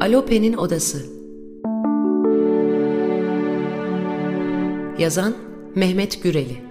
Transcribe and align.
Alope'nin 0.00 0.52
Odası. 0.56 1.06
Yazan 4.98 5.36
Mehmet 5.74 6.22
Güreli. 6.22 6.62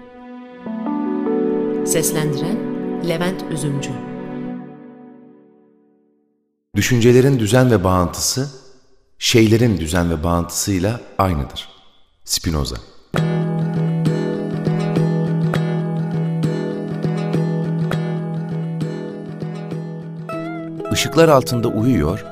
Seslendiren 1.86 2.58
Levent 3.10 3.44
Üzümcü. 3.52 3.90
Düşüncelerin 6.76 7.40
düzen 7.40 7.72
ve 7.72 7.84
bağıntısı, 7.84 8.50
şeylerin 9.20 9.78
düzen 9.78 10.10
ve 10.10 10.24
bağıntısıyla 10.24 11.02
aynıdır. 11.18 11.70
Spinoza. 12.26 12.76
Işıklar 20.94 21.30
altında 21.30 21.68
uyuyor, 21.68 22.29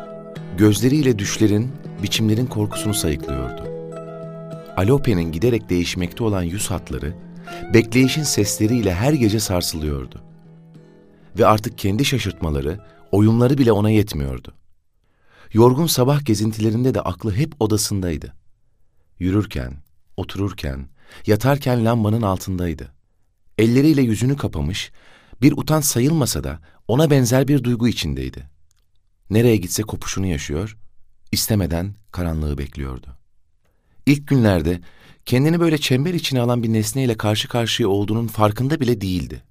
gözleriyle 0.57 1.20
düşlerin, 1.20 1.71
biçimlerin 2.03 2.45
korkusunu 2.45 2.93
sayıklıyordu. 2.93 3.63
Alope'nin 4.77 5.31
giderek 5.31 5.70
değişmekte 5.70 6.23
olan 6.23 6.43
yüz 6.43 6.71
hatları, 6.71 7.13
bekleyişin 7.73 8.23
sesleriyle 8.23 8.93
her 8.93 9.13
gece 9.13 9.39
sarsılıyordu. 9.39 10.21
Ve 11.39 11.45
artık 11.45 11.77
kendi 11.77 12.05
şaşırtmaları, 12.05 12.79
oyunları 13.12 13.57
bile 13.57 13.71
ona 13.71 13.89
yetmiyordu. 13.89 14.53
Yorgun 15.53 15.88
sabah 15.88 16.25
gezintilerinde 16.25 16.93
de 16.93 17.01
aklı 17.01 17.34
hep 17.35 17.53
odasındaydı. 17.59 18.34
Yürürken, 19.20 19.73
otururken, 20.17 20.87
yatarken 21.26 21.85
lambanın 21.85 22.21
altındaydı. 22.21 22.93
Elleriyle 23.57 24.01
yüzünü 24.01 24.37
kapamış, 24.37 24.91
bir 25.41 25.51
utanç 25.51 25.85
sayılmasa 25.85 26.43
da 26.43 26.59
ona 26.87 27.09
benzer 27.09 27.48
bir 27.48 27.63
duygu 27.63 27.87
içindeydi. 27.87 28.56
Nereye 29.30 29.58
gitse 29.58 29.84
kopuşunu 29.84 30.26
yaşıyor, 30.26 30.77
istemeden 31.31 31.95
karanlığı 32.12 32.57
bekliyordu. 32.57 33.07
İlk 34.05 34.27
günlerde 34.27 34.82
kendini 35.26 35.60
böyle 35.60 35.77
çember 35.77 36.13
içine 36.13 36.41
alan 36.41 36.63
bir 36.63 36.74
nesneyle 36.74 37.18
karşı 37.18 37.48
karşıya 37.48 37.90
olduğunun 37.90 38.27
farkında 38.27 38.79
bile 38.79 39.01
değildi. 39.01 39.43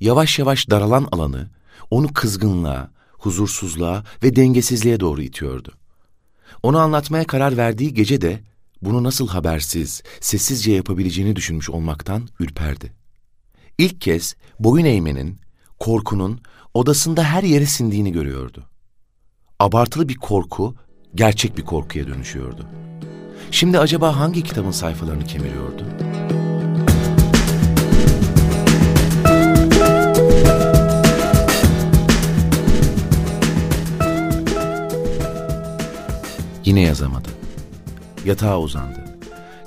Yavaş 0.00 0.38
yavaş 0.38 0.70
daralan 0.70 1.08
alanı, 1.12 1.50
onu 1.90 2.12
kızgınlığa, 2.12 2.90
huzursuzluğa 3.12 4.04
ve 4.22 4.36
dengesizliğe 4.36 5.00
doğru 5.00 5.22
itiyordu. 5.22 5.72
Onu 6.62 6.78
anlatmaya 6.78 7.24
karar 7.24 7.56
verdiği 7.56 7.94
gece 7.94 8.20
de 8.20 8.40
bunu 8.82 9.04
nasıl 9.04 9.28
habersiz, 9.28 10.02
sessizce 10.20 10.72
yapabileceğini 10.72 11.36
düşünmüş 11.36 11.70
olmaktan 11.70 12.28
ürperdi. 12.40 12.92
İlk 13.78 14.00
kez 14.00 14.36
boyun 14.60 14.84
eğmenin, 14.84 15.40
korkunun 15.78 16.40
odasında 16.74 17.24
her 17.24 17.42
yere 17.42 17.66
sindiğini 17.66 18.12
görüyordu. 18.12 18.64
Abartılı 19.60 20.08
bir 20.08 20.14
korku, 20.14 20.74
gerçek 21.14 21.56
bir 21.56 21.64
korkuya 21.64 22.06
dönüşüyordu. 22.06 22.66
Şimdi 23.50 23.78
acaba 23.78 24.16
hangi 24.16 24.42
kitabın 24.42 24.70
sayfalarını 24.70 25.24
kemiriyordu? 25.24 25.84
Yine 36.64 36.80
yazamadı. 36.80 37.28
Yatağa 38.24 38.60
uzandı. 38.60 39.04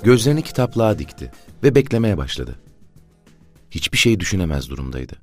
Gözlerini 0.02 0.42
kitaplığa 0.42 0.98
dikti 0.98 1.32
ve 1.62 1.74
beklemeye 1.74 2.18
başladı. 2.18 2.58
Hiçbir 3.70 3.98
şey 3.98 4.20
düşünemez 4.20 4.70
durumdaydı. 4.70 5.16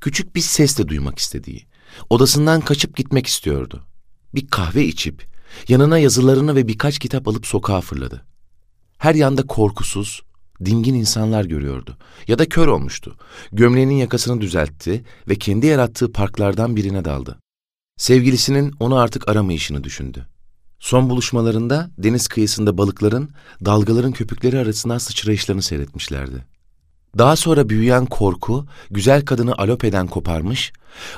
Küçük 0.00 0.36
bir 0.36 0.40
ses 0.40 0.78
de 0.78 0.88
duymak 0.88 1.18
istediği, 1.18 1.66
odasından 2.10 2.60
kaçıp 2.60 2.96
gitmek 2.96 3.26
istiyordu. 3.26 3.87
Bir 4.34 4.46
kahve 4.46 4.84
içip, 4.84 5.26
yanına 5.68 5.98
yazılarını 5.98 6.54
ve 6.54 6.68
birkaç 6.68 6.98
kitap 6.98 7.28
alıp 7.28 7.46
sokağa 7.46 7.80
fırladı. 7.80 8.24
Her 8.98 9.14
yanda 9.14 9.46
korkusuz, 9.46 10.22
dingin 10.64 10.94
insanlar 10.94 11.44
görüyordu. 11.44 11.96
Ya 12.28 12.38
da 12.38 12.48
kör 12.48 12.66
olmuştu. 12.66 13.16
Gömleğinin 13.52 13.94
yakasını 13.94 14.40
düzeltti 14.40 15.04
ve 15.28 15.36
kendi 15.36 15.66
yarattığı 15.66 16.12
parklardan 16.12 16.76
birine 16.76 17.04
daldı. 17.04 17.38
Sevgilisinin 17.96 18.74
onu 18.80 18.96
artık 18.96 19.28
aramayışını 19.28 19.84
düşündü. 19.84 20.26
Son 20.78 21.10
buluşmalarında 21.10 21.90
deniz 21.98 22.28
kıyısında 22.28 22.78
balıkların, 22.78 23.30
dalgaların 23.64 24.12
köpükleri 24.12 24.58
arasından 24.58 24.98
sıçrayışlarını 24.98 25.62
seyretmişlerdi. 25.62 26.44
Daha 27.18 27.36
sonra 27.36 27.68
büyüyen 27.68 28.06
korku, 28.06 28.66
güzel 28.90 29.24
kadını 29.24 29.54
Alope'den 29.58 30.06
koparmış, 30.06 30.72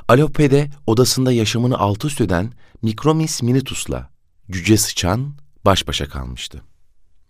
Alope'de 0.09 0.71
odasında 0.87 1.33
yaşamını 1.33 1.78
alt 1.78 2.05
üst 2.05 2.21
eden 2.21 2.53
Mikromis 2.83 3.43
Minitus'la, 3.43 4.11
cüce 4.51 4.77
sıçan, 4.77 5.34
baş 5.65 5.89
başa 5.89 6.09
kalmıştı. 6.09 6.62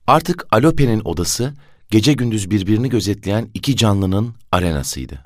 Artık 0.06 0.46
Alope'nin 0.50 1.02
odası, 1.04 1.54
gece 1.90 2.12
gündüz 2.12 2.50
birbirini 2.50 2.88
gözetleyen 2.88 3.50
iki 3.54 3.76
canlının 3.76 4.34
arenasıydı. 4.52 5.20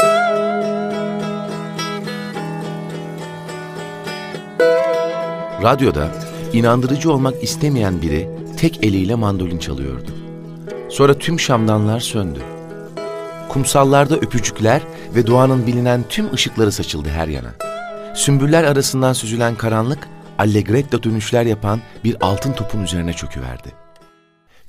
Radyoda 5.63 6.13
inandırıcı 6.53 7.13
olmak 7.13 7.43
istemeyen 7.43 8.03
biri 8.03 8.29
tek 8.57 8.85
eliyle 8.85 9.15
mandolin 9.15 9.59
çalıyordu. 9.59 10.11
Sonra 10.91 11.19
tüm 11.19 11.41
şamdanlar 11.41 12.01
söndü. 12.01 12.54
Kumsallarda 13.55 14.17
öpücükler 14.17 14.83
ve 15.15 15.27
doğanın 15.27 15.67
bilinen 15.67 16.05
tüm 16.09 16.35
ışıkları 16.35 16.73
saçıldı 16.73 17.09
her 17.09 17.29
yana. 17.29 17.51
Sümbüller 18.15 18.65
arasından 18.65 19.13
süzülen 19.13 19.55
karanlık, 19.55 20.09
allegretto 20.39 21.03
dönüşler 21.03 21.47
yapan 21.47 21.81
bir 22.05 22.17
altın 22.21 22.53
topun 22.53 22.83
üzerine 22.83 23.13
çöküverdi. 23.13 23.73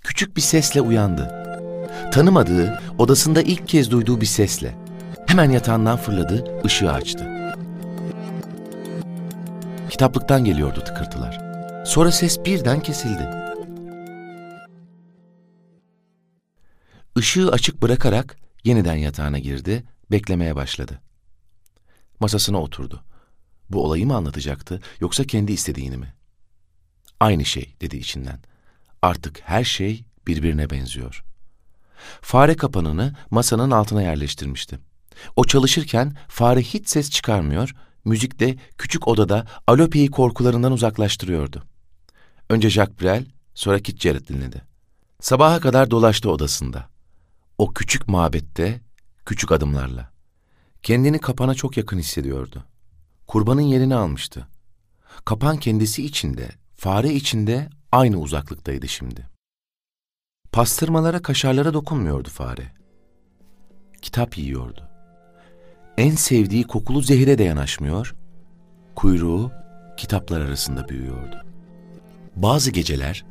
Küçük 0.02 0.38
bir 0.38 0.42
sesle 0.42 0.82
uyandı. 0.82 1.32
Tanımadığı, 2.14 2.82
odasında 2.98 3.42
ilk 3.42 3.68
kez 3.68 3.92
duyduğu 3.92 4.22
bir 4.22 4.26
sesle. 4.26 4.76
Hemen 5.28 5.52
yatağından 5.52 5.98
fırladı, 5.98 6.62
ışığı 6.66 6.92
açtı. 6.92 7.28
Kitaplıktan 9.90 10.46
geliyordu 10.46 10.84
tıkırtılar. 10.86 11.40
Sonra 11.86 12.12
ses 12.12 12.46
birden 12.46 12.80
kesildi. 12.80 13.30
Işığı 17.16 17.52
açık 17.52 17.82
bırakarak 17.82 18.45
yeniden 18.66 18.96
yatağına 18.96 19.40
girdi, 19.40 19.84
beklemeye 20.12 20.56
başladı. 20.56 21.02
Masasına 22.20 22.62
oturdu. 22.62 23.04
Bu 23.70 23.84
olayı 23.84 24.06
mı 24.08 24.16
anlatacaktı 24.16 24.82
yoksa 25.00 25.24
kendi 25.24 25.52
istediğini 25.52 25.98
mi? 25.98 26.14
Aynı 27.20 27.46
şey 27.46 27.76
dedi 27.82 27.98
içinden. 27.98 28.40
Artık 29.02 29.42
her 29.44 29.64
şey 29.64 30.04
birbirine 30.28 30.70
benziyor. 30.70 31.24
Fare 32.22 32.56
kapanını 32.56 33.16
masanın 33.32 33.72
altına 33.72 34.02
yerleştirmişti. 34.02 34.80
O 35.36 35.44
çalışırken 35.44 36.18
fare 36.28 36.62
hiç 36.62 36.90
ses 36.90 37.10
çıkarmıyor, 37.10 37.76
müzik 38.06 38.40
de 38.40 38.56
küçük 38.78 39.08
odada 39.08 39.48
Alope'yi 39.68 40.12
korkularından 40.12 40.72
uzaklaştırıyordu. 40.72 41.64
Önce 42.50 42.70
Jacques 42.70 43.02
Brel, 43.02 43.26
sonra 43.54 43.80
Kit 43.80 44.02
Jarrett 44.02 44.30
dinledi. 44.30 44.62
Sabaha 45.20 45.60
kadar 45.60 45.92
dolaştı 45.92 46.32
odasında. 46.32 46.95
O 47.58 47.74
küçük 47.74 48.08
mabette, 48.08 48.82
küçük 49.26 49.52
adımlarla. 49.52 50.12
Kendini 50.84 51.20
kapana 51.20 51.54
çok 51.54 51.78
yakın 51.78 52.00
hissediyordu. 52.00 52.64
Kurbanın 53.28 53.62
yerini 53.62 53.96
almıştı. 53.96 54.48
Kapan 55.26 55.58
kendisi 55.58 56.06
içinde, 56.06 56.50
fare 56.76 57.14
içinde 57.14 57.70
aynı 57.92 58.18
uzaklıktaydı 58.18 58.88
şimdi. 58.88 59.30
Pastırmalara, 60.52 61.22
kaşarlara 61.22 61.74
dokunmuyordu 61.74 62.30
fare. 62.30 62.72
Kitap 64.02 64.38
yiyordu. 64.38 64.90
En 65.98 66.16
sevdiği 66.16 66.64
kokulu 66.64 67.02
zehire 67.02 67.38
de 67.38 67.44
yanaşmıyor, 67.44 68.16
kuyruğu 68.96 69.52
kitaplar 69.98 70.42
arasında 70.42 70.90
büyüyordu. 70.90 71.46
Bazı 72.36 72.72
geceler 72.72 73.26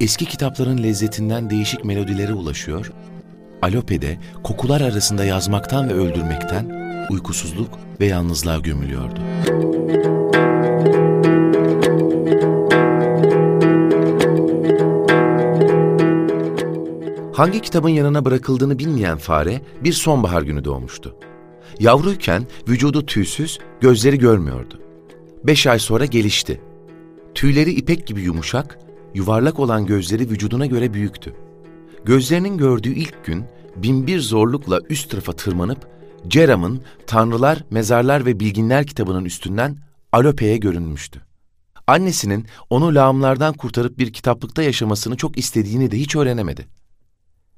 eski 0.00 0.24
kitapların 0.24 0.82
lezzetinden 0.82 1.50
değişik 1.50 1.84
melodilere 1.84 2.34
ulaşıyor, 2.34 2.92
Alope'de 3.62 4.18
kokular 4.42 4.80
arasında 4.80 5.24
yazmaktan 5.24 5.88
ve 5.88 5.92
öldürmekten 5.92 6.70
uykusuzluk 7.10 7.68
ve 8.00 8.06
yalnızlığa 8.06 8.58
gömülüyordu. 8.58 9.20
Hangi 17.32 17.60
kitabın 17.60 17.88
yanına 17.88 18.24
bırakıldığını 18.24 18.78
bilmeyen 18.78 19.18
fare 19.18 19.60
bir 19.84 19.92
sonbahar 19.92 20.42
günü 20.42 20.64
doğmuştu. 20.64 21.16
Yavruyken 21.78 22.46
vücudu 22.68 23.06
tüysüz, 23.06 23.58
gözleri 23.80 24.18
görmüyordu. 24.18 24.80
Beş 25.44 25.66
ay 25.66 25.78
sonra 25.78 26.04
gelişti. 26.04 26.60
Tüyleri 27.34 27.70
ipek 27.70 28.06
gibi 28.06 28.20
yumuşak, 28.20 28.78
yuvarlak 29.14 29.58
olan 29.60 29.86
gözleri 29.86 30.30
vücuduna 30.30 30.66
göre 30.66 30.94
büyüktü. 30.94 31.34
Gözlerinin 32.04 32.58
gördüğü 32.58 32.94
ilk 32.94 33.24
gün 33.24 33.44
binbir 33.76 34.20
zorlukla 34.20 34.80
üst 34.88 35.10
tarafa 35.10 35.32
tırmanıp 35.32 35.88
Ceram'ın 36.28 36.82
Tanrılar, 37.06 37.64
Mezarlar 37.70 38.26
ve 38.26 38.40
Bilginler 38.40 38.86
kitabının 38.86 39.24
üstünden 39.24 39.78
Alope'ye 40.12 40.56
görünmüştü. 40.56 41.20
Annesinin 41.86 42.46
onu 42.70 42.94
lağımlardan 42.94 43.54
kurtarıp 43.54 43.98
bir 43.98 44.12
kitaplıkta 44.12 44.62
yaşamasını 44.62 45.16
çok 45.16 45.38
istediğini 45.38 45.90
de 45.90 45.98
hiç 45.98 46.16
öğrenemedi. 46.16 46.66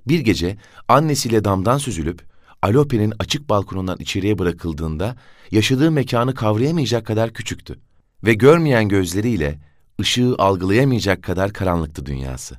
Bir 0.08 0.20
gece 0.20 0.56
annesiyle 0.88 1.44
damdan 1.44 1.78
süzülüp 1.78 2.22
Alope'nin 2.62 3.12
açık 3.18 3.48
balkonundan 3.48 3.98
içeriye 3.98 4.38
bırakıldığında 4.38 5.16
yaşadığı 5.50 5.90
mekanı 5.90 6.34
kavrayamayacak 6.34 7.06
kadar 7.06 7.32
küçüktü 7.32 7.78
ve 8.24 8.34
görmeyen 8.34 8.88
gözleriyle 8.88 9.58
ışığı 10.00 10.34
algılayamayacak 10.38 11.22
kadar 11.22 11.52
karanlıktı 11.52 12.06
dünyası. 12.06 12.58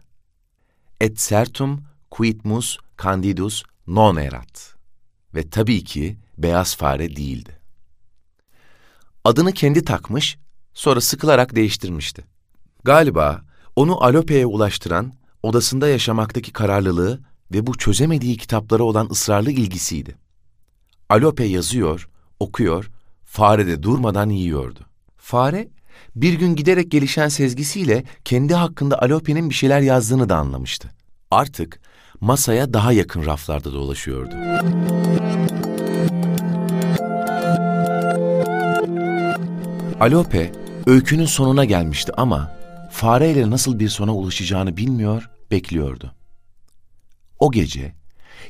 Et 1.01 1.17
certum 1.17 1.83
quidmus 2.11 2.77
candidus 3.03 3.63
non 3.87 4.15
erat. 4.15 4.75
Ve 5.35 5.49
tabii 5.49 5.83
ki 5.83 6.17
beyaz 6.37 6.75
fare 6.75 7.15
değildi. 7.15 7.59
Adını 9.23 9.51
kendi 9.51 9.85
takmış, 9.85 10.37
sonra 10.73 11.01
sıkılarak 11.01 11.55
değiştirmişti. 11.55 12.25
Galiba 12.83 13.41
onu 13.75 14.03
Alope'ye 14.03 14.45
ulaştıran 14.45 15.13
odasında 15.43 15.87
yaşamaktaki 15.87 16.53
kararlılığı 16.53 17.19
ve 17.53 17.67
bu 17.67 17.77
çözemediği 17.77 18.37
kitaplara 18.37 18.83
olan 18.83 19.07
ısrarlı 19.11 19.51
ilgisiydi. 19.51 20.15
Alope 21.09 21.43
yazıyor, 21.43 22.09
okuyor, 22.39 22.91
fare 23.23 23.67
de 23.67 23.83
durmadan 23.83 24.29
yiyordu. 24.29 24.79
Fare, 25.17 25.69
bir 26.15 26.33
gün 26.33 26.55
giderek 26.55 26.91
gelişen 26.91 27.27
sezgisiyle 27.27 28.03
kendi 28.25 28.53
hakkında 28.53 29.01
Alope'nin 29.01 29.49
bir 29.49 29.55
şeyler 29.55 29.81
yazdığını 29.81 30.29
da 30.29 30.35
anlamıştı. 30.35 30.91
Artık 31.31 31.79
masaya 32.21 32.73
daha 32.73 32.91
yakın 32.91 33.25
raflarda 33.25 33.73
dolaşıyordu. 33.73 34.35
Alope, 39.99 40.51
öykünün 40.85 41.25
sonuna 41.25 41.65
gelmişti 41.65 42.11
ama 42.17 42.51
fareyle 42.91 43.49
nasıl 43.49 43.79
bir 43.79 43.89
sona 43.89 44.15
ulaşacağını 44.15 44.77
bilmiyor, 44.77 45.29
bekliyordu. 45.51 46.15
O 47.39 47.51
gece 47.51 47.93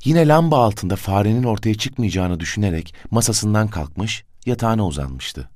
yine 0.04 0.28
lamba 0.28 0.66
altında 0.66 0.96
farenin 0.96 1.44
ortaya 1.44 1.76
çıkmayacağını 1.76 2.40
düşünerek 2.40 2.96
masasından 3.12 3.68
kalkmış, 3.68 4.24
yatağına 4.46 4.88
uzanmıştı. 4.88 5.50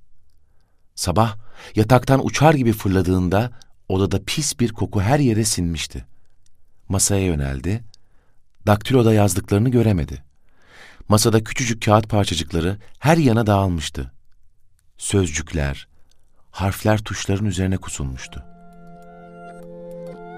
Sabah 0.99 1.35
yataktan 1.75 2.25
uçar 2.25 2.53
gibi 2.53 2.73
fırladığında 2.73 3.51
odada 3.89 4.23
pis 4.23 4.59
bir 4.59 4.73
koku 4.73 5.01
her 5.01 5.19
yere 5.19 5.45
sinmişti. 5.45 6.05
Masaya 6.89 7.25
yöneldi, 7.25 7.83
daktiloda 8.67 9.13
yazdıklarını 9.13 9.69
göremedi. 9.69 10.23
Masada 11.09 11.43
küçücük 11.43 11.85
kağıt 11.85 12.09
parçacıkları 12.09 12.77
her 12.99 13.17
yana 13.17 13.47
dağılmıştı. 13.47 14.11
Sözcükler, 14.97 15.87
harfler 16.51 16.97
tuşların 16.97 17.45
üzerine 17.45 17.77
kusulmuştu. 17.77 18.43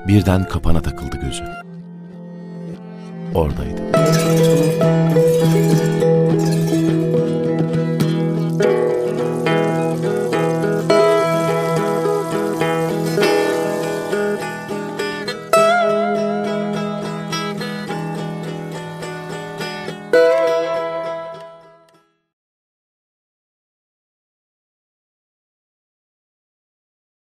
Birden 0.07 0.47
kapana 0.47 0.81
takıldı 0.81 1.17
gözü. 1.17 1.43
Oradaydı. 3.33 3.81